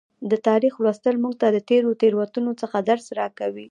[0.31, 3.59] د تاریخ لوستل موږ ته د تیرو تیروتنو څخه درس راکوي.